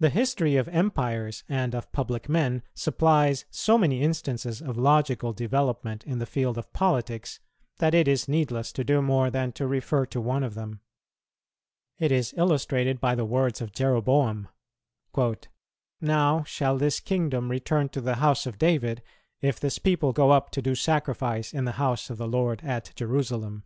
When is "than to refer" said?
9.30-10.06